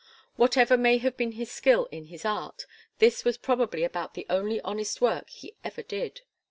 Whatever 0.35 0.77
may 0.77 0.97
have 0.97 1.15
been 1.15 1.33
his 1.33 1.51
skill 1.51 1.87
in 1.91 2.05
his 2.05 2.25
art 2.25 2.65
this 2.97 3.23
was 3.23 3.37
probably 3.37 3.83
about 3.83 4.15
the 4.15 4.25
only 4.31 4.59
honest 4.61 4.99
work 4.99 5.29
he 5.29 5.53
ever 5.63 5.83
did. 5.83 6.21